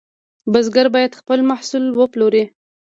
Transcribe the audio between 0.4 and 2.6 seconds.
بزګر باید خپل محصول وپلوري.